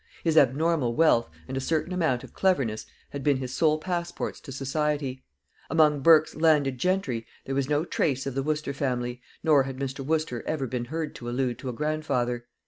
[0.23, 4.51] His abnormal wealth, and a certain amount of cleverness, had been his sole passports to
[4.51, 5.23] society.
[5.69, 10.03] Among Burke's Landed Gentry there was no trace of the Wooster family, nor had Mr.
[10.03, 12.47] Wooster ever been heard to allude to a grandfather.